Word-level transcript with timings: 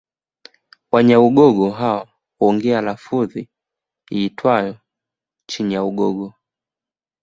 Wanyaugogo 0.91 1.69
hawa 1.71 2.07
huongea 2.39 2.81
lafudhi 2.81 3.49
iitwayo 4.13 4.77
Chinyaugogo 5.49 6.33